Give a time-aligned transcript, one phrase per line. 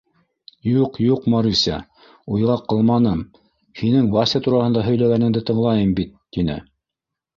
[0.75, 1.75] —Юҡ, юҡ, Маруся,
[2.37, 3.21] уйға ҡалманым.
[3.83, 6.57] Һинең Вася тураһында һөйләгәнеңде тыңлайым бит,— тине.